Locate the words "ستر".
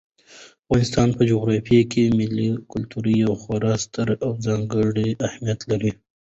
3.83-4.07